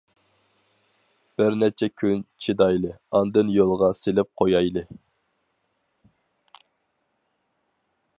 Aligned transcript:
بىر 1.41 1.57
نەچچە 1.63 1.89
كۈن 2.03 2.23
چىدايلى 2.45 2.95
ئاندىن 3.19 3.51
يولغا 3.57 3.91
سېلىپ 3.99 4.31
قويايلى. 4.43 4.85